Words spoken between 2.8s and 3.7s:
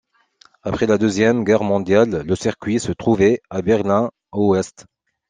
trouvait à